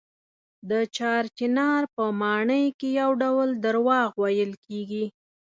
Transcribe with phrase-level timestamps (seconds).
[0.69, 5.05] د چار چنار په ماڼۍ کې یو ډول درواغ ویل کېږي.